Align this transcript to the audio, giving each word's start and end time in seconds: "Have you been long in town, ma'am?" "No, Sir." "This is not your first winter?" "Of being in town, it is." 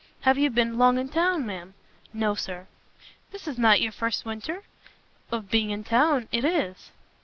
"Have 0.21 0.39
you 0.39 0.49
been 0.49 0.79
long 0.79 0.97
in 0.97 1.09
town, 1.09 1.45
ma'am?" 1.45 1.75
"No, 2.11 2.33
Sir." 2.33 2.65
"This 3.31 3.47
is 3.47 3.59
not 3.59 3.81
your 3.81 3.91
first 3.91 4.25
winter?" 4.25 4.63
"Of 5.31 5.51
being 5.51 5.69
in 5.69 5.83
town, 5.83 6.27
it 6.31 6.43
is." 6.43 6.89